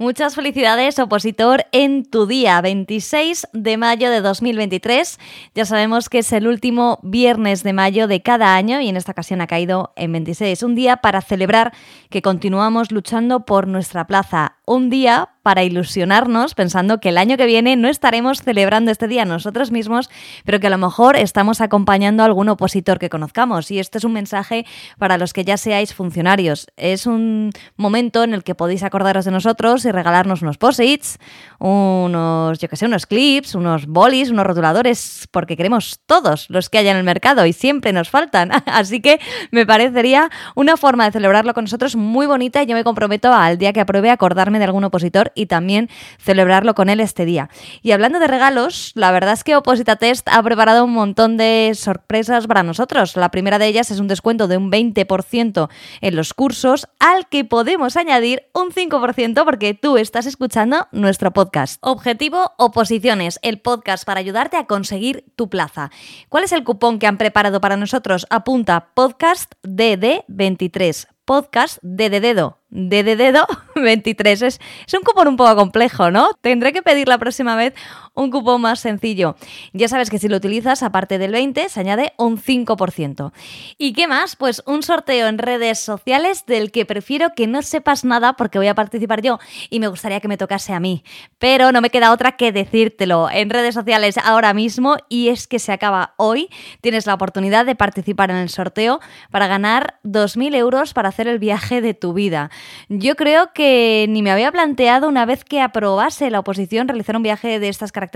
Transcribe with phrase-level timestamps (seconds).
[0.00, 5.18] Muchas felicidades, opositor, en tu día 26 de mayo de 2023.
[5.56, 9.10] Ya sabemos que es el último viernes de mayo de cada año y en esta
[9.10, 10.62] ocasión ha caído en 26.
[10.62, 11.72] Un día para celebrar
[12.10, 14.57] que continuamos luchando por nuestra plaza.
[14.68, 19.24] Un día para ilusionarnos pensando que el año que viene no estaremos celebrando este día
[19.24, 20.10] nosotros mismos,
[20.44, 23.70] pero que a lo mejor estamos acompañando a algún opositor que conozcamos.
[23.70, 24.66] Y este es un mensaje
[24.98, 26.66] para los que ya seáis funcionarios.
[26.76, 31.16] Es un momento en el que podéis acordaros de nosotros y regalarnos unos posits,
[31.58, 36.76] unos, yo que sé, unos clips, unos bolis, unos rotuladores, porque queremos todos los que
[36.76, 38.50] haya en el mercado y siempre nos faltan.
[38.66, 39.18] Así que
[39.50, 43.56] me parecería una forma de celebrarlo con nosotros muy bonita y yo me comprometo al
[43.56, 47.50] día que apruebe acordarme de algún opositor y también celebrarlo con él este día.
[47.82, 51.72] Y hablando de regalos, la verdad es que Oposita Test ha preparado un montón de
[51.74, 53.16] sorpresas para nosotros.
[53.16, 55.68] La primera de ellas es un descuento de un 20%
[56.00, 61.78] en los cursos, al que podemos añadir un 5% porque tú estás escuchando nuestro podcast.
[61.80, 65.90] Objetivo Oposiciones, el podcast para ayudarte a conseguir tu plaza.
[66.28, 68.26] ¿Cuál es el cupón que han preparado para nosotros?
[68.30, 71.06] Apunta podcast DD23.
[71.24, 74.42] Podcast de dedo de, de dedo 23.
[74.42, 76.30] Es, es, un cupón un poco complejo, ¿no?
[76.40, 77.74] Tendré que pedir la próxima vez
[78.18, 79.36] un cupón más sencillo.
[79.72, 83.32] Ya sabes que si lo utilizas, aparte del 20, se añade un 5%.
[83.78, 84.34] ¿Y qué más?
[84.34, 88.66] Pues un sorteo en redes sociales del que prefiero que no sepas nada porque voy
[88.66, 89.38] a participar yo
[89.70, 91.04] y me gustaría que me tocase a mí.
[91.38, 95.60] Pero no me queda otra que decírtelo en redes sociales ahora mismo y es que
[95.60, 96.48] se acaba hoy.
[96.80, 98.98] Tienes la oportunidad de participar en el sorteo
[99.30, 102.50] para ganar 2.000 euros para hacer el viaje de tu vida.
[102.88, 107.22] Yo creo que ni me había planteado una vez que aprobase la oposición realizar un
[107.22, 108.07] viaje de estas características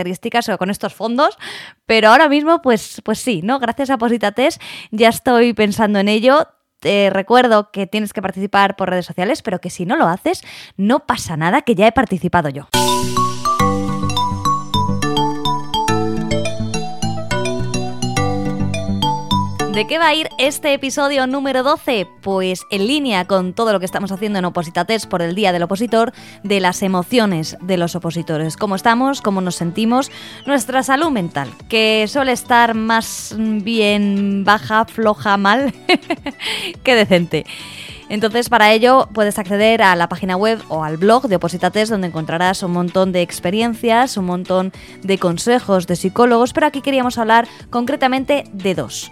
[0.48, 1.39] o con estos fondos,
[1.87, 3.59] pero ahora mismo pues, pues sí, ¿no?
[3.59, 4.59] Gracias a Positates
[4.91, 6.49] ya estoy pensando en ello.
[6.81, 10.43] Te recuerdo que tienes que participar por redes sociales, pero que si no lo haces,
[10.77, 12.69] no pasa nada, que ya he participado yo.
[19.75, 22.06] ¿De qué va a ir este episodio número 12?
[22.21, 25.62] Pues en línea con todo lo que estamos haciendo en Opositates por el Día del
[25.62, 26.12] Opositor,
[26.43, 28.59] de las emociones de los opositores.
[28.59, 30.10] Cómo estamos, cómo nos sentimos,
[30.44, 35.72] nuestra salud mental, que suele estar más bien baja, floja, mal
[36.84, 37.47] que decente.
[38.10, 42.09] Entonces, para ello puedes acceder a la página web o al blog de Opositates, donde
[42.09, 44.71] encontrarás un montón de experiencias, un montón
[45.03, 49.10] de consejos de psicólogos, pero aquí queríamos hablar concretamente de dos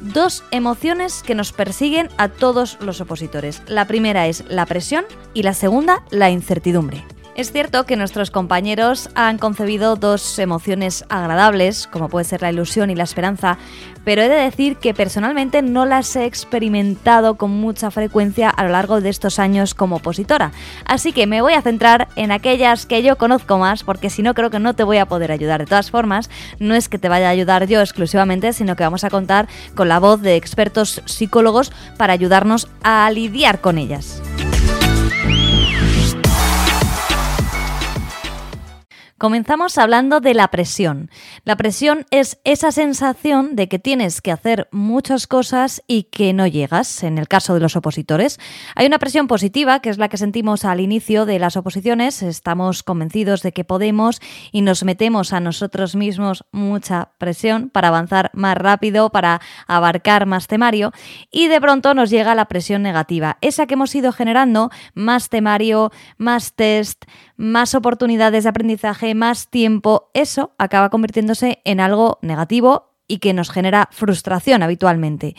[0.00, 3.62] dos emociones que nos persiguen a todos los opositores.
[3.66, 5.04] La primera es la presión
[5.34, 7.04] y la segunda la incertidumbre.
[7.38, 12.90] Es cierto que nuestros compañeros han concebido dos emociones agradables, como puede ser la ilusión
[12.90, 13.58] y la esperanza,
[14.04, 18.70] pero he de decir que personalmente no las he experimentado con mucha frecuencia a lo
[18.70, 20.50] largo de estos años como opositora.
[20.84, 24.34] Así que me voy a centrar en aquellas que yo conozco más, porque si no
[24.34, 25.60] creo que no te voy a poder ayudar.
[25.60, 29.04] De todas formas, no es que te vaya a ayudar yo exclusivamente, sino que vamos
[29.04, 34.20] a contar con la voz de expertos psicólogos para ayudarnos a lidiar con ellas.
[39.18, 41.10] Comenzamos hablando de la presión.
[41.44, 46.46] La presión es esa sensación de que tienes que hacer muchas cosas y que no
[46.46, 48.38] llegas, en el caso de los opositores.
[48.76, 52.22] Hay una presión positiva, que es la que sentimos al inicio de las oposiciones.
[52.22, 54.20] Estamos convencidos de que podemos
[54.52, 60.46] y nos metemos a nosotros mismos mucha presión para avanzar más rápido, para abarcar más
[60.46, 60.92] temario.
[61.32, 65.90] Y de pronto nos llega la presión negativa, esa que hemos ido generando, más temario,
[66.18, 67.04] más test,
[67.36, 73.50] más oportunidades de aprendizaje, más tiempo, eso acaba convirtiéndose en algo negativo y que nos
[73.50, 75.34] genera frustración habitualmente.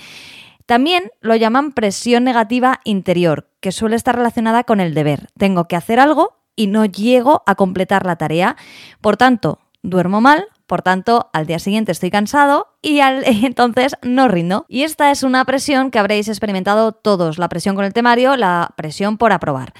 [0.65, 5.27] También lo llaman presión negativa interior, que suele estar relacionada con el deber.
[5.37, 8.55] Tengo que hacer algo y no llego a completar la tarea.
[9.01, 12.99] Por tanto, duermo mal, por tanto, al día siguiente estoy cansado y
[13.43, 14.65] entonces no rindo.
[14.67, 18.73] Y esta es una presión que habréis experimentado todos, la presión con el temario, la
[18.77, 19.73] presión por aprobar.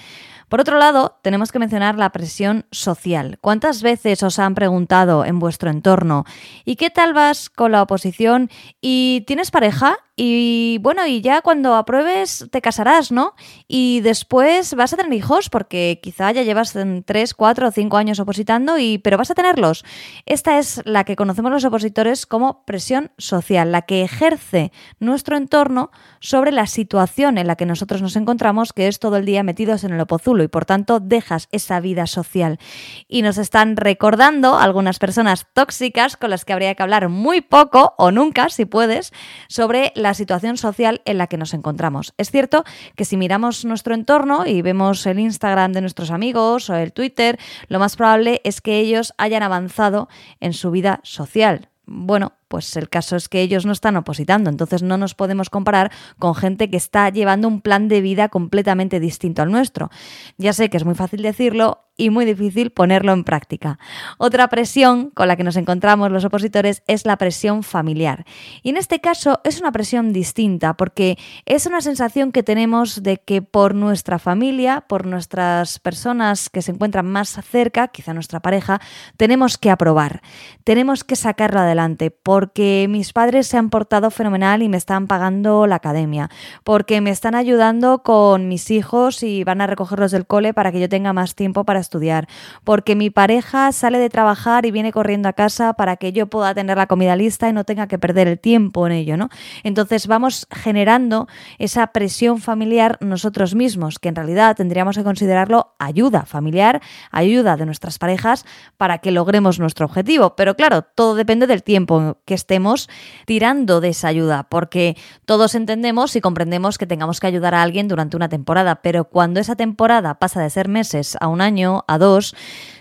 [0.49, 3.37] Por otro lado, tenemos que mencionar la presión social.
[3.39, 6.25] ¿Cuántas veces os han preguntado en vuestro entorno,
[6.65, 8.49] ¿y qué tal vas con la oposición?
[8.81, 9.97] ¿Y tienes pareja?
[10.21, 13.35] Y bueno, y ya cuando apruebes te casarás, ¿no?
[13.69, 16.73] Y después vas a tener hijos porque quizá ya llevas
[17.05, 19.85] 3, 4 o 5 años opositando, y, pero vas a tenerlos.
[20.25, 25.89] Esta es la que conocemos los opositores como presión social, la que ejerce nuestro entorno
[26.19, 29.85] sobre la situación en la que nosotros nos encontramos, que es todo el día metidos
[29.85, 32.59] en el opozulo y por tanto dejas esa vida social.
[33.07, 37.93] Y nos están recordando algunas personas tóxicas con las que habría que hablar muy poco
[37.97, 39.13] o nunca, si puedes,
[39.47, 42.15] sobre la la situación social en la que nos encontramos.
[42.17, 42.63] Es cierto
[42.95, 47.37] que si miramos nuestro entorno y vemos el Instagram de nuestros amigos o el Twitter,
[47.67, 50.09] lo más probable es que ellos hayan avanzado
[50.39, 51.69] en su vida social.
[51.85, 55.91] Bueno, pues el caso es que ellos no están opositando, entonces no nos podemos comparar
[56.17, 59.89] con gente que está llevando un plan de vida completamente distinto al nuestro.
[60.37, 63.77] Ya sé que es muy fácil decirlo y muy difícil ponerlo en práctica.
[64.17, 68.25] Otra presión con la que nos encontramos los opositores es la presión familiar.
[68.63, 73.17] Y en este caso es una presión distinta porque es una sensación que tenemos de
[73.17, 78.79] que por nuestra familia, por nuestras personas que se encuentran más cerca, quizá nuestra pareja,
[79.17, 80.21] tenemos que aprobar,
[80.63, 85.67] tenemos que sacarlo adelante porque mis padres se han portado fenomenal y me están pagando
[85.67, 86.29] la academia,
[86.63, 90.79] porque me están ayudando con mis hijos y van a recogerlos del cole para que
[90.79, 92.29] yo tenga más tiempo para estudiar,
[92.63, 96.53] porque mi pareja sale de trabajar y viene corriendo a casa para que yo pueda
[96.53, 99.27] tener la comida lista y no tenga que perder el tiempo en ello, ¿no?
[99.63, 101.27] Entonces vamos generando
[101.57, 106.81] esa presión familiar nosotros mismos, que en realidad tendríamos que considerarlo ayuda familiar,
[107.11, 108.45] ayuda de nuestras parejas
[108.77, 110.37] para que logremos nuestro objetivo.
[110.37, 112.89] Pero claro, todo depende del tiempo que estemos
[113.25, 114.95] tirando de esa ayuda, porque
[115.25, 119.39] todos entendemos y comprendemos que tengamos que ayudar a alguien durante una temporada, pero cuando
[119.39, 122.35] esa temporada pasa de ser meses a un año, a dos,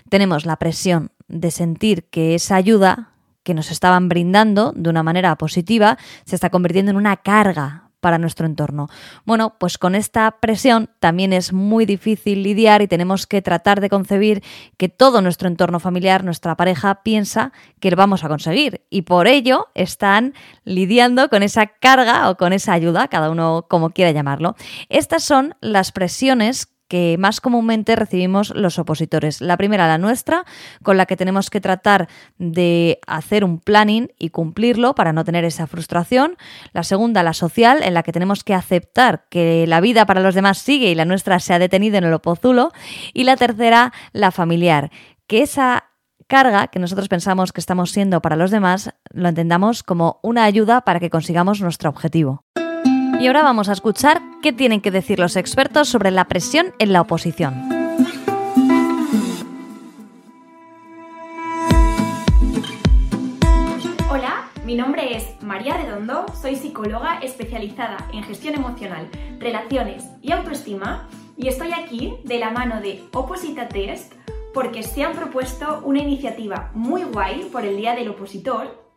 [0.07, 5.35] tenemos la presión de sentir que esa ayuda que nos estaban brindando de una manera
[5.35, 8.87] positiva se está convirtiendo en una carga para nuestro entorno.
[9.25, 13.89] Bueno, pues con esta presión también es muy difícil lidiar y tenemos que tratar de
[13.89, 14.43] concebir
[14.77, 19.27] que todo nuestro entorno familiar, nuestra pareja, piensa que lo vamos a conseguir y por
[19.27, 24.55] ello están lidiando con esa carga o con esa ayuda, cada uno como quiera llamarlo.
[24.89, 29.39] Estas son las presiones que más comúnmente recibimos los opositores.
[29.39, 30.43] La primera, la nuestra,
[30.83, 35.45] con la que tenemos que tratar de hacer un planning y cumplirlo para no tener
[35.45, 36.35] esa frustración.
[36.73, 40.35] La segunda, la social, en la que tenemos que aceptar que la vida para los
[40.35, 42.71] demás sigue y la nuestra se ha detenido en el opozulo.
[43.13, 44.91] Y la tercera, la familiar,
[45.27, 45.85] que esa
[46.27, 50.81] carga que nosotros pensamos que estamos siendo para los demás, lo entendamos como una ayuda
[50.81, 52.45] para que consigamos nuestro objetivo.
[53.19, 56.93] Y ahora vamos a escuchar qué tienen que decir los expertos sobre la presión en
[56.93, 57.53] la oposición.
[64.09, 71.09] Hola, mi nombre es María Redondo, soy psicóloga especializada en gestión emocional, relaciones y autoestima
[71.35, 74.13] y estoy aquí de la mano de Oposita Test
[74.53, 78.88] porque se han propuesto una iniciativa muy guay por el Día del Opositor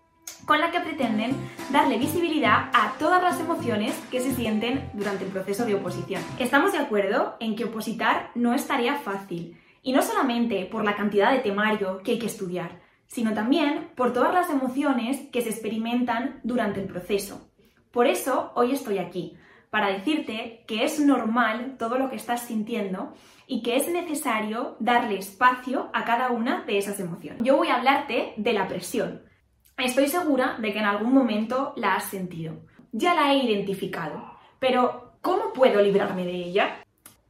[0.47, 1.37] con la que pretenden
[1.71, 6.23] darle visibilidad a todas las emociones que se sienten durante el proceso de oposición.
[6.39, 10.95] Estamos de acuerdo en que opositar no es tarea fácil, y no solamente por la
[10.97, 15.51] cantidad de temario que hay que estudiar, sino también por todas las emociones que se
[15.51, 17.51] experimentan durante el proceso.
[17.91, 19.37] Por eso hoy estoy aquí,
[19.71, 23.13] para decirte que es normal todo lo que estás sintiendo
[23.47, 27.43] y que es necesario darle espacio a cada una de esas emociones.
[27.43, 29.23] Yo voy a hablarte de la presión,
[29.77, 32.61] Estoy segura de que en algún momento la has sentido.
[32.93, 34.37] Ya la he identificado.
[34.59, 36.85] Pero, ¿cómo puedo librarme de ella?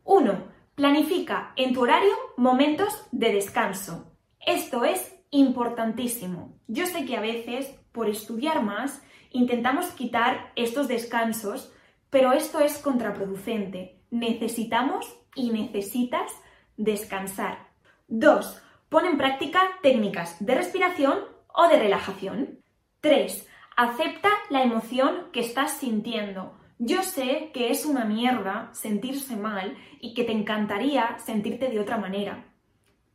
[0.04, 0.38] 1.
[0.74, 4.12] Planifica en tu horario momentos de descanso.
[4.44, 6.58] Esto es importantísimo.
[6.66, 11.72] Yo sé que a veces, por estudiar más, intentamos quitar estos descansos,
[12.10, 14.00] pero esto es contraproducente.
[14.10, 16.32] Necesitamos y necesitas
[16.76, 17.70] descansar.
[18.08, 18.62] 2.
[18.88, 22.58] Pon en práctica técnicas de respiración o de relajación.
[23.00, 23.48] 3.
[23.76, 26.52] Acepta la emoción que estás sintiendo.
[26.78, 31.96] Yo sé que es una mierda sentirse mal y que te encantaría sentirte de otra
[31.96, 32.44] manera.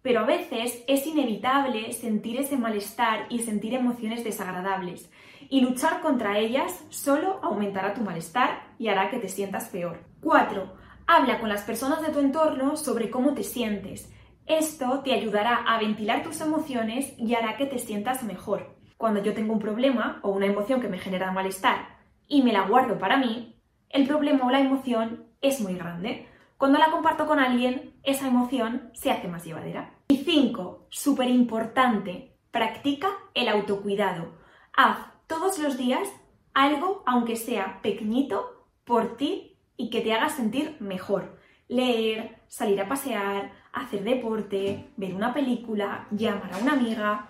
[0.01, 5.11] Pero a veces es inevitable sentir ese malestar y sentir emociones desagradables.
[5.49, 9.99] Y luchar contra ellas solo aumentará tu malestar y hará que te sientas peor.
[10.21, 10.73] 4.
[11.07, 14.11] Habla con las personas de tu entorno sobre cómo te sientes
[14.47, 18.75] esto te ayudará a ventilar tus emociones y hará que te sientas mejor.
[18.97, 22.67] Cuando yo tengo un problema o una emoción que me genera malestar y me la
[22.67, 23.55] guardo para mí,
[23.89, 26.27] el problema o la emoción es muy grande.
[26.57, 29.93] Cuando la comparto con alguien, esa emoción se hace más llevadera.
[30.07, 30.87] Y 5.
[30.89, 34.37] Súper importante, practica el autocuidado.
[34.75, 36.09] Haz todos los días
[36.53, 41.37] algo, aunque sea pequeñito, por ti y que te haga sentir mejor.
[41.69, 47.29] Leer, salir a pasear, hacer deporte, ver una película, llamar a una amiga.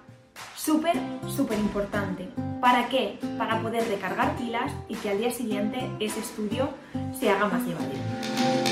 [0.55, 0.95] Súper,
[1.27, 2.29] súper importante.
[2.61, 3.17] ¿Para qué?
[3.37, 6.69] Para poder recargar pilas y que al día siguiente ese estudio
[7.19, 8.66] se haga más llevadero.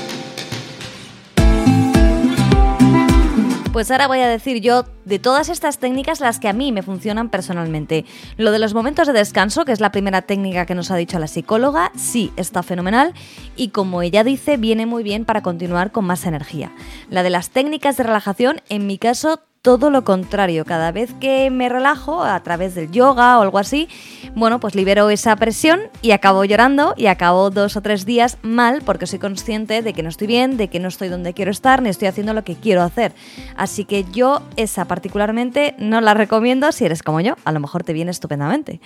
[3.76, 6.82] Pues ahora voy a decir yo de todas estas técnicas las que a mí me
[6.82, 8.06] funcionan personalmente.
[8.38, 11.18] Lo de los momentos de descanso, que es la primera técnica que nos ha dicho
[11.18, 13.12] la psicóloga, sí, está fenomenal
[13.54, 16.72] y como ella dice, viene muy bien para continuar con más energía.
[17.10, 20.64] La de las técnicas de relajación, en mi caso, todo lo contrario.
[20.64, 23.88] Cada vez que me relajo a través del yoga o algo así,
[24.36, 28.82] bueno, pues libero esa presión y acabo llorando y acabo dos o tres días mal
[28.86, 31.82] porque soy consciente de que no estoy bien, de que no estoy donde quiero estar,
[31.82, 33.12] ni estoy haciendo lo que quiero hacer.
[33.56, 37.34] Así que yo esa particularmente no la recomiendo si eres como yo.
[37.44, 38.80] A lo mejor te viene estupendamente.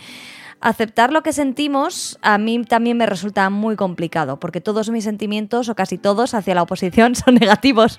[0.62, 5.70] Aceptar lo que sentimos a mí también me resulta muy complicado, porque todos mis sentimientos,
[5.70, 7.98] o casi todos, hacia la oposición son negativos.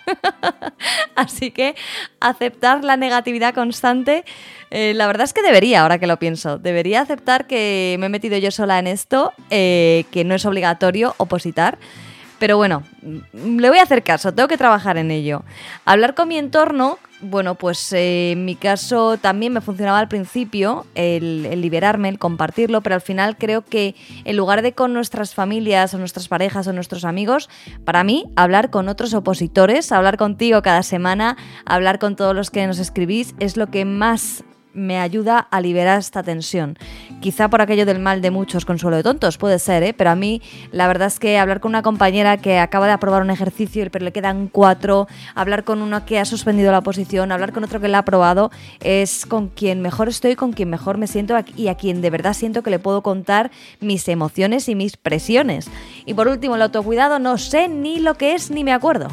[1.15, 1.75] Así que
[2.19, 4.25] aceptar la negatividad constante,
[4.69, 8.09] eh, la verdad es que debería, ahora que lo pienso, debería aceptar que me he
[8.09, 11.79] metido yo sola en esto, eh, que no es obligatorio opositar.
[12.41, 12.81] Pero bueno,
[13.33, 15.43] le voy a hacer caso, tengo que trabajar en ello.
[15.85, 20.87] Hablar con mi entorno, bueno, pues eh, en mi caso también me funcionaba al principio
[20.95, 23.93] el, el, liberarme, el compartirlo, pero al final creo que
[24.25, 27.47] en lugar de con nuestras familias o nuestras parejas o nuestros amigos,
[27.85, 32.65] para mí hablar con otros opositores, hablar contigo cada semana, hablar con todos los que
[32.65, 36.77] nos escribís, es lo que más me ayuda a liberar esta tensión.
[37.19, 39.93] Quizá por aquello del mal de muchos consuelo de tontos, puede ser, ¿eh?
[39.93, 43.21] pero a mí la verdad es que hablar con una compañera que acaba de aprobar
[43.21, 47.53] un ejercicio pero le quedan cuatro, hablar con uno que ha suspendido la posición, hablar
[47.53, 48.51] con otro que la ha aprobado,
[48.81, 52.33] es con quien mejor estoy, con quien mejor me siento y a quien de verdad
[52.33, 55.69] siento que le puedo contar mis emociones y mis presiones.
[56.05, 59.07] Y por último, el autocuidado no sé ni lo que es ni me acuerdo.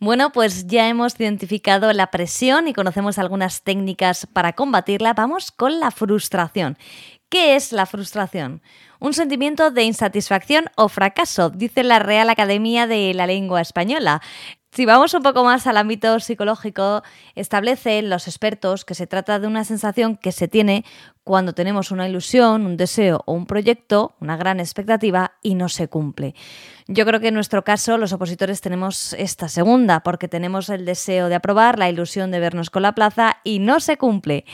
[0.00, 5.12] Bueno, pues ya hemos identificado la presión y conocemos algunas técnicas para combatirla.
[5.12, 6.78] Vamos con la frustración.
[7.28, 8.62] ¿Qué es la frustración?
[9.00, 14.22] Un sentimiento de insatisfacción o fracaso, dice la Real Academia de la Lengua Española.
[14.78, 17.02] Si vamos un poco más al ámbito psicológico,
[17.34, 20.84] establecen los expertos que se trata de una sensación que se tiene
[21.24, 25.88] cuando tenemos una ilusión, un deseo o un proyecto, una gran expectativa y no se
[25.88, 26.36] cumple.
[26.86, 31.28] Yo creo que en nuestro caso los opositores tenemos esta segunda, porque tenemos el deseo
[31.28, 34.44] de aprobar, la ilusión de vernos con la plaza y no se cumple.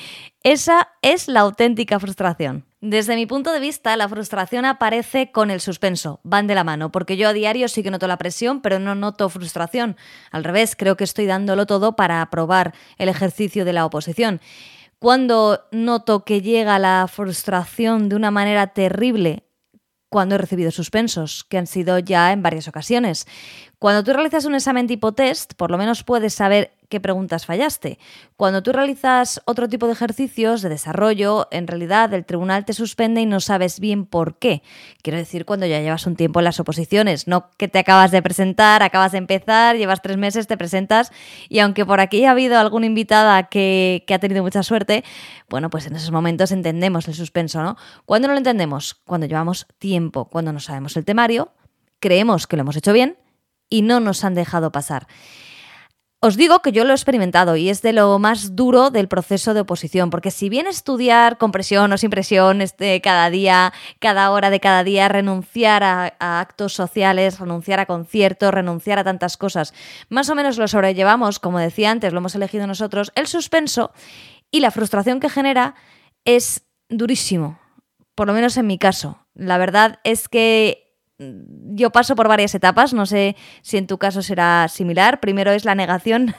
[0.42, 2.64] Esa es la auténtica frustración.
[2.86, 6.92] Desde mi punto de vista, la frustración aparece con el suspenso, van de la mano,
[6.92, 9.96] porque yo a diario sí que noto la presión, pero no noto frustración.
[10.30, 14.42] Al revés, creo que estoy dándolo todo para aprobar el ejercicio de la oposición.
[14.98, 19.44] Cuando noto que llega la frustración de una manera terrible,
[20.10, 23.26] cuando he recibido suspensos, que han sido ya en varias ocasiones.
[23.84, 27.98] Cuando tú realizas un examen tipo test, por lo menos puedes saber qué preguntas fallaste.
[28.34, 33.20] Cuando tú realizas otro tipo de ejercicios de desarrollo, en realidad el tribunal te suspende
[33.20, 34.62] y no sabes bien por qué.
[35.02, 38.22] Quiero decir, cuando ya llevas un tiempo en las oposiciones, no que te acabas de
[38.22, 41.12] presentar, acabas de empezar, llevas tres meses, te presentas
[41.50, 45.04] y aunque por aquí ha habido alguna invitada que, ha tenido mucha suerte,
[45.50, 47.76] bueno, pues en esos momentos entendemos el suspenso, ¿no?
[48.06, 48.94] ¿Cuándo no lo entendemos?
[48.94, 51.52] Cuando llevamos tiempo, cuando no sabemos el temario,
[52.00, 53.18] creemos que lo hemos hecho bien
[53.74, 55.08] y no nos han dejado pasar.
[56.20, 59.52] Os digo que yo lo he experimentado y es de lo más duro del proceso
[59.52, 64.30] de oposición, porque si bien estudiar con presión o sin presión este, cada día, cada
[64.30, 69.36] hora de cada día, renunciar a, a, actos sociales, renunciar a conciertos, renunciar a tantas
[69.36, 69.74] cosas,
[70.08, 73.90] más o menos lo sobrellevamos, como decía antes, lo hemos elegido nosotros, el suspenso
[74.52, 75.74] y la frustración que genera
[76.24, 77.58] es durísimo,
[78.14, 79.18] por lo menos en mi caso.
[79.34, 80.83] La verdad es que
[81.18, 85.20] yo paso por varias etapas, no sé si en tu caso será similar.
[85.20, 86.34] Primero es la negación.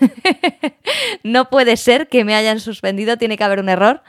[1.23, 4.03] no puede ser que me hayan suspendido, tiene que haber un error.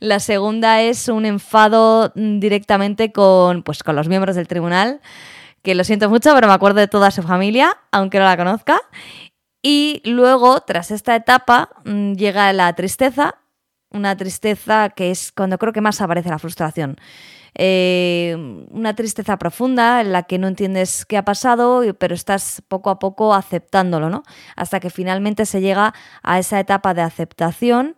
[0.00, 5.00] La segunda es un enfado directamente con, pues, con los miembros del tribunal,
[5.62, 8.80] que lo siento mucho, pero me acuerdo de toda su familia, aunque no la conozca.
[9.62, 13.34] Y luego, tras esta etapa, mm, llega la tristeza,
[13.90, 16.96] una tristeza que es cuando creo que más aparece la frustración.
[17.58, 18.36] Eh,
[18.70, 22.98] una tristeza profunda en la que no entiendes qué ha pasado, pero estás poco a
[22.98, 24.22] poco aceptándolo, ¿no?
[24.56, 27.96] Hasta que finalmente se llega a esa etapa de aceptación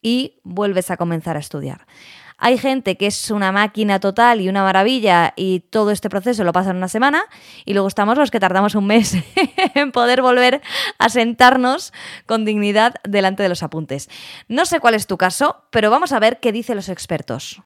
[0.00, 1.86] y vuelves a comenzar a estudiar.
[2.42, 6.54] Hay gente que es una máquina total y una maravilla y todo este proceso lo
[6.54, 7.24] pasa en una semana
[7.66, 9.14] y luego estamos los que tardamos un mes
[9.74, 10.62] en poder volver
[10.98, 11.92] a sentarnos
[12.24, 14.08] con dignidad delante de los apuntes.
[14.48, 17.60] No sé cuál es tu caso, pero vamos a ver qué dicen los expertos.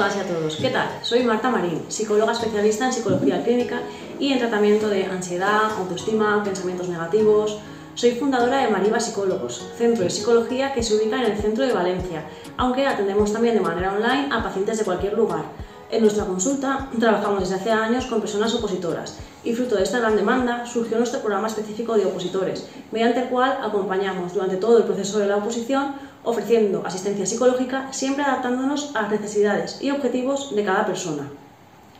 [0.00, 0.88] Todas y a todos, ¿qué tal?
[1.02, 3.82] Soy Marta Marín, psicóloga especialista en psicología clínica
[4.18, 7.58] y en tratamiento de ansiedad, autoestima, pensamientos negativos.
[7.96, 11.74] Soy fundadora de Mariva Psicólogos, centro de psicología que se ubica en el centro de
[11.74, 12.24] Valencia,
[12.56, 15.44] aunque atendemos también de manera online a pacientes de cualquier lugar.
[15.90, 20.16] En nuestra consulta trabajamos desde hace años con personas opositoras y fruto de esta gran
[20.16, 25.18] demanda surgió nuestro programa específico de opositores, mediante el cual acompañamos durante todo el proceso
[25.18, 30.86] de la oposición ofreciendo asistencia psicológica siempre adaptándonos a las necesidades y objetivos de cada
[30.86, 31.30] persona.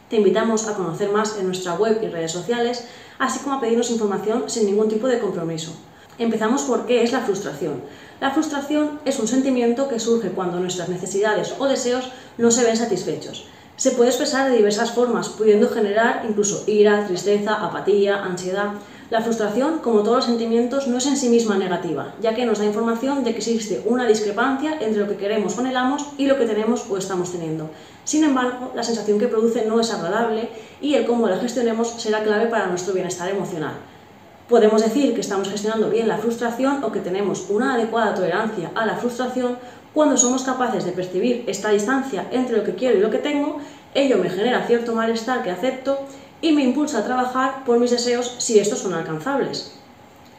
[0.08, 2.84] Te invitamos a conocer más en nuestra web y redes sociales,
[3.18, 5.72] así como a pedirnos información sin ningún tipo de compromiso.
[6.18, 7.82] Empezamos por qué es la frustración.
[8.20, 12.76] La frustración es un sentimiento que surge cuando nuestras necesidades o deseos no se ven
[12.76, 13.46] satisfechos
[13.80, 18.72] se puede expresar de diversas formas, pudiendo generar incluso ira, tristeza, apatía, ansiedad.
[19.10, 22.60] La frustración, como todos los sentimientos, no es en sí misma negativa, ya que nos
[22.60, 26.38] da información de que existe una discrepancia entre lo que queremos o anhelamos y lo
[26.38, 27.70] que tenemos o estamos teniendo.
[28.04, 30.50] Sin embargo, la sensación que produce no es agradable
[30.80, 33.72] y el cómo la gestionemos será clave para nuestro bienestar emocional.
[34.48, 38.86] Podemos decir que estamos gestionando bien la frustración o que tenemos una adecuada tolerancia a
[38.86, 39.58] la frustración
[39.92, 43.58] cuando somos capaces de percibir esta distancia entre lo que quiero y lo que tengo,
[43.92, 45.98] ello me genera cierto malestar que acepto
[46.40, 49.72] y me impulsa a trabajar por mis deseos si estos son alcanzables.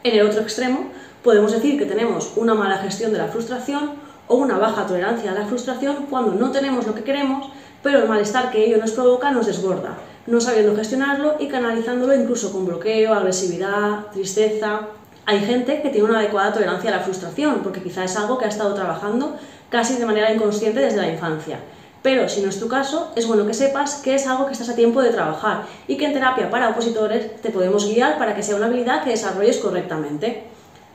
[0.04, 0.90] En el otro extremo,
[1.22, 3.92] podemos decir que tenemos una mala gestión de la frustración
[4.28, 7.50] o una baja tolerancia a la frustración cuando no tenemos lo que queremos,
[7.82, 12.52] pero el malestar que ello nos provoca nos desborda, no sabiendo gestionarlo y canalizándolo incluso
[12.52, 14.88] con bloqueo, agresividad, tristeza,
[15.24, 18.44] hay gente que tiene una adecuada tolerancia a la frustración, porque quizá es algo que
[18.44, 19.36] ha estado trabajando
[19.70, 21.60] casi de manera inconsciente desde la infancia.
[22.02, 24.68] Pero si no es tu caso, es bueno que sepas que es algo que estás
[24.68, 28.42] a tiempo de trabajar y que en terapia para opositores te podemos guiar para que
[28.42, 30.44] sea una habilidad que desarrolles correctamente.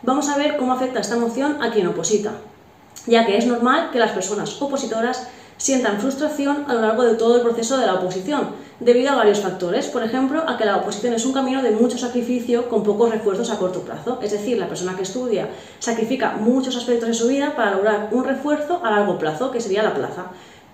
[0.04, 2.32] Vamos a ver cómo afecta esta emoción a quien oposita,
[3.06, 7.38] ya que es normal que las personas opositoras sientan frustración a lo largo de todo
[7.38, 8.50] el proceso de la oposición,
[8.80, 9.88] debido a varios factores.
[9.88, 13.50] Por ejemplo, a que la oposición es un camino de mucho sacrificio con pocos refuerzos
[13.50, 14.20] a corto plazo.
[14.22, 15.50] Es decir, la persona que estudia
[15.80, 19.82] sacrifica muchos aspectos de su vida para lograr un refuerzo a largo plazo, que sería
[19.82, 20.28] la plaza,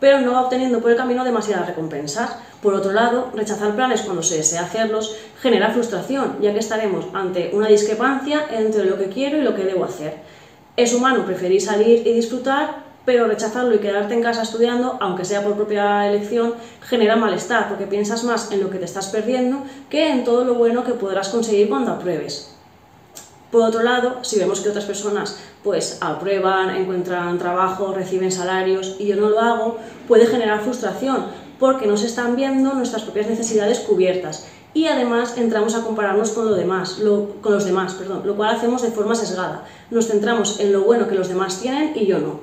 [0.03, 2.35] pero no va obteniendo por el camino demasiadas recompensas.
[2.61, 7.51] Por otro lado, rechazar planes cuando se desea hacerlos genera frustración, ya que estaremos ante
[7.53, 10.15] una discrepancia entre lo que quiero y lo que debo hacer.
[10.75, 15.41] Es humano preferir salir y disfrutar pero rechazarlo y quedarte en casa estudiando, aunque sea
[15.41, 20.09] por propia elección, genera malestar, porque piensas más en lo que te estás perdiendo que
[20.09, 22.53] en todo lo bueno que podrás conseguir cuando apruebes.
[23.51, 29.07] Por otro lado, si vemos que otras personas pues aprueban, encuentran trabajo, reciben salarios y
[29.07, 31.25] yo no lo hago, puede generar frustración
[31.59, 36.45] porque no se están viendo nuestras propias necesidades cubiertas y además entramos a compararnos con,
[36.45, 36.99] lo demás,
[37.41, 39.63] con los demás, perdón, lo cual hacemos de forma sesgada.
[39.91, 42.39] Nos centramos en lo bueno que los demás tienen y yo no.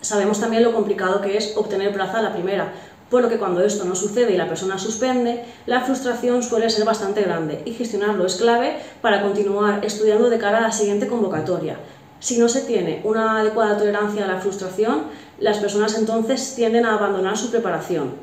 [0.00, 2.72] Sabemos también lo complicado que es obtener plaza a la primera,
[3.08, 6.84] por lo que cuando esto no sucede y la persona suspende, la frustración suele ser
[6.84, 11.78] bastante grande y gestionarlo es clave para continuar estudiando de cara a la siguiente convocatoria.
[12.20, 15.02] Si no se tiene una adecuada tolerancia a la frustración,
[15.38, 18.14] las personas entonces tienden a abandonar su preparación.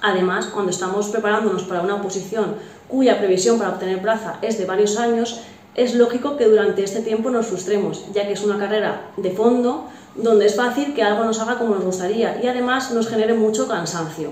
[0.00, 2.56] Además, cuando estamos preparándonos para una oposición
[2.88, 5.40] cuya previsión para obtener plaza es de varios años,
[5.74, 9.86] es lógico que durante este tiempo nos frustremos, ya que es una carrera de fondo
[10.16, 13.68] donde es fácil que algo nos haga como nos gustaría y además nos genere mucho
[13.68, 14.30] cansancio.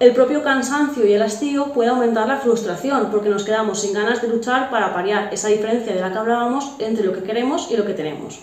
[0.00, 4.22] El propio cansancio y el hastío puede aumentar la frustración porque nos quedamos sin ganas
[4.22, 7.76] de luchar para paliar esa diferencia de la que hablábamos entre lo que queremos y
[7.76, 8.38] lo que tenemos.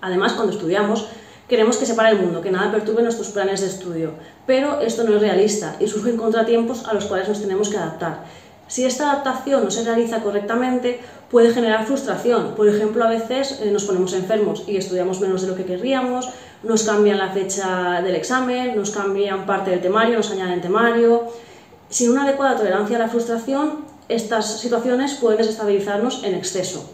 [0.00, 1.08] Además, cuando estudiamos,
[1.46, 4.12] queremos que se pare el mundo, que nada perturbe nuestros planes de estudio,
[4.46, 8.24] pero esto no es realista y surgen contratiempos a los cuales nos tenemos que adaptar.
[8.66, 12.54] Si esta adaptación no se realiza correctamente, puede generar frustración.
[12.54, 16.30] Por ejemplo, a veces eh, nos ponemos enfermos y estudiamos menos de lo que querríamos,
[16.62, 21.24] nos cambian la fecha del examen, nos cambian parte del temario, nos añaden temario.
[21.88, 26.90] Sin una adecuada tolerancia a la frustración, estas situaciones pueden desestabilizarnos en exceso.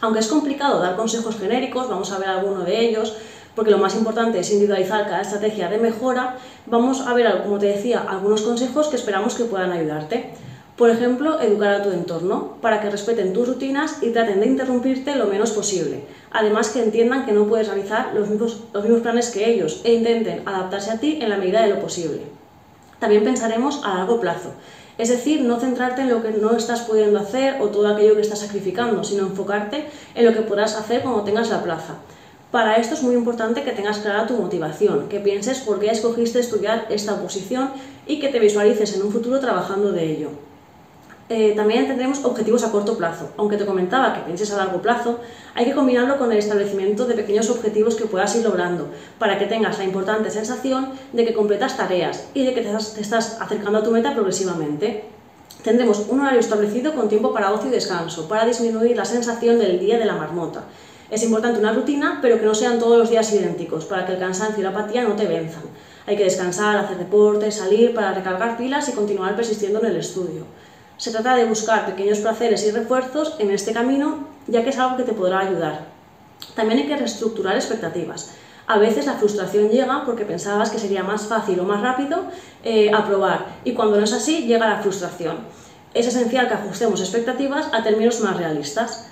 [0.00, 3.14] Aunque es complicado dar consejos genéricos, vamos a ver alguno de ellos,
[3.54, 6.36] porque lo más importante es individualizar cada estrategia de mejora,
[6.66, 10.32] vamos a ver, como te decía, algunos consejos que esperamos que puedan ayudarte.
[10.82, 15.14] Por ejemplo, educar a tu entorno para que respeten tus rutinas y traten de interrumpirte
[15.14, 16.02] lo menos posible.
[16.32, 19.94] Además, que entiendan que no puedes realizar los mismos, los mismos planes que ellos e
[19.94, 22.22] intenten adaptarse a ti en la medida de lo posible.
[22.98, 24.54] También pensaremos a largo plazo.
[24.98, 28.22] Es decir, no centrarte en lo que no estás pudiendo hacer o todo aquello que
[28.22, 31.94] estás sacrificando, sino enfocarte en lo que podrás hacer cuando tengas la plaza.
[32.50, 36.40] Para esto es muy importante que tengas clara tu motivación, que pienses por qué escogiste
[36.40, 37.70] estudiar esta oposición
[38.04, 40.30] y que te visualices en un futuro trabajando de ello.
[41.34, 43.30] Eh, también tendremos objetivos a corto plazo.
[43.38, 45.18] Aunque te comentaba que pienses a largo plazo,
[45.54, 49.46] hay que combinarlo con el establecimiento de pequeños objetivos que puedas ir logrando, para que
[49.46, 53.82] tengas la importante sensación de que completas tareas y de que te estás, acercando a
[53.82, 55.04] tu meta progresivamente.
[55.64, 59.80] Tendremos un horario establecido con tiempo para ocio y descanso, para disminuir la sensación del
[59.80, 60.64] día de la marmota.
[61.10, 64.18] Es importante una rutina, pero que no sean todos los días idénticos, para que el
[64.18, 65.62] cansancio y la apatía no te venzan.
[66.06, 70.44] Hay que descansar, hacer deporte, salir para recargar pilas y continuar persistiendo en el estudio.
[70.96, 74.96] Se trata de buscar pequeños placeres y refuerzos en este camino, ya que es algo
[74.96, 75.86] que te podrá ayudar.
[76.54, 78.34] También hay que reestructurar expectativas.
[78.66, 82.24] A veces la frustración llega porque pensabas que sería más fácil o más rápido
[82.62, 85.38] eh, aprobar y cuando no es así llega la frustración.
[85.94, 89.08] Es esencial que ajustemos expectativas a términos más realistas.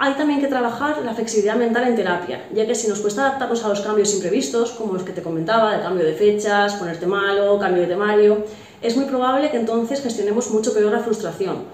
[0.00, 3.64] Hay también que trabajar la flexibilidad mental en terapia, ya que si nos cuesta adaptarnos
[3.64, 7.58] a los cambios imprevistos, como los que te comentaba, el cambio de fechas, ponerte malo,
[7.58, 8.44] cambio de temario,
[8.82, 11.64] es muy probable que entonces gestionemos mucho peor la frustración.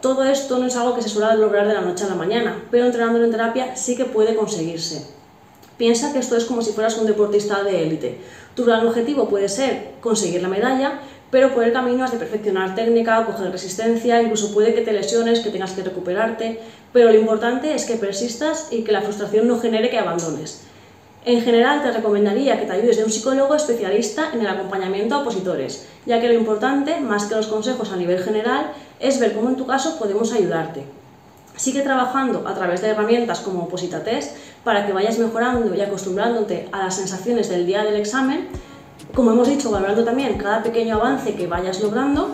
[0.00, 2.64] Todo esto no es algo que se suele lograr de la noche a la mañana,
[2.70, 5.06] pero entrenándolo en terapia sí que puede conseguirse.
[5.76, 8.20] Piensa que esto es como si fueras un deportista de élite.
[8.54, 12.74] Tu gran objetivo puede ser conseguir la medalla, pero por el camino has de perfeccionar
[12.74, 16.60] técnica, coger resistencia, incluso puede que te lesiones, que tengas que recuperarte,
[16.92, 20.62] pero lo importante es que persistas y que la frustración no genere que abandones.
[21.24, 25.18] En general, te recomendaría que te ayudes de un psicólogo especialista en el acompañamiento a
[25.18, 29.48] opositores, ya que lo importante, más que los consejos a nivel general, es ver cómo
[29.48, 30.84] en tu caso podemos ayudarte.
[31.54, 36.68] Sigue trabajando a través de herramientas como Oposita Test para que vayas mejorando y acostumbrándote
[36.72, 38.48] a las sensaciones del día del examen.
[39.14, 42.30] Como hemos dicho, valorando también cada pequeño avance que vayas logrando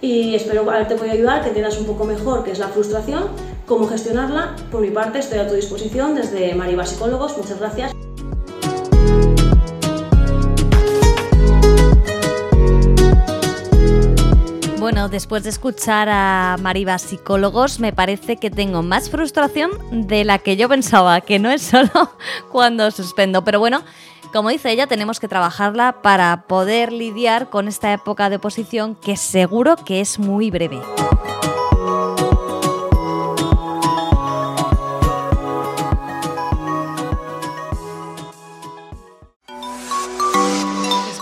[0.00, 3.24] y espero haberte podido ayudar, que entiendas un poco mejor qué es la frustración,
[3.66, 4.56] cómo gestionarla.
[4.70, 7.36] Por mi parte, estoy a tu disposición desde Mariva Psicólogos.
[7.36, 7.99] Muchas gracias.
[14.90, 19.70] Bueno, después de escuchar a Mariva Psicólogos, me parece que tengo más frustración
[20.08, 21.88] de la que yo pensaba, que no es solo
[22.50, 23.44] cuando suspendo.
[23.44, 23.84] Pero bueno,
[24.32, 29.16] como dice ella, tenemos que trabajarla para poder lidiar con esta época de oposición que
[29.16, 30.80] seguro que es muy breve.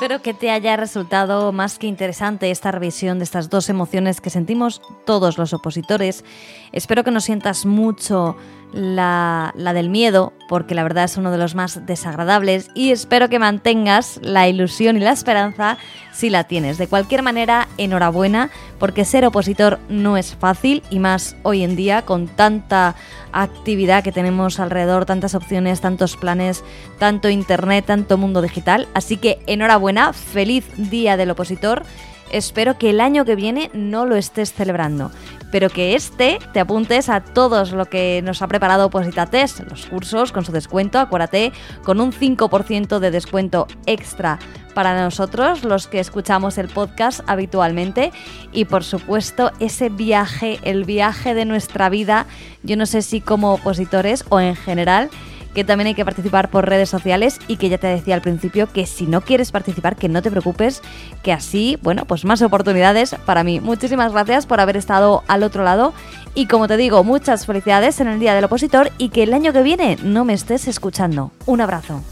[0.09, 4.31] Espero que te haya resultado más que interesante esta revisión de estas dos emociones que
[4.31, 6.25] sentimos todos los opositores.
[6.73, 8.35] Espero que no sientas mucho
[8.73, 13.38] la, del miedo, porque la verdad es uno de los más desagradables y espero que
[13.38, 15.77] mantengas la ilusión y la esperanza
[16.18, 16.78] si la tienes.
[16.78, 18.50] De cualquier manera, enhorabuena,
[18.81, 22.96] porque ser opositor no es fácil y más hoy en día con tanta
[23.31, 26.64] actividad que tenemos alrededor, tantas opciones, tantos planes,
[26.98, 28.88] tanto internet, tanto mundo digital.
[28.94, 31.85] Así que enhorabuena, feliz día del opositor
[32.33, 35.11] espero que el año que viene no lo estés celebrando,
[35.51, 40.33] pero que este te apuntes a todos lo que nos ha preparado Opositates, los cursos
[40.33, 41.53] con su descuento, acuérdate,
[41.85, 44.38] con un 5% de descuento extra
[44.75, 48.12] para nosotros, los que escuchamos el podcast habitualmente,
[48.53, 52.27] y por supuesto ese viaje, el viaje de nuestra vida,
[52.62, 55.11] yo no sé si como opositores o en general,
[55.59, 58.68] que también hay que participar por redes sociales y que ya te decía al principio
[58.73, 60.83] que si no quieres participar, que no te preocupes,
[61.25, 63.59] que así, bueno, pues más oportunidades para mí.
[63.59, 65.94] Muchísimas gracias por haber estado al otro lado
[66.33, 69.53] y como te digo, muchas felicidades en el Día del Opositor y que el año
[69.53, 71.33] que viene no me estés escuchando.
[71.44, 72.05] Un abrazo.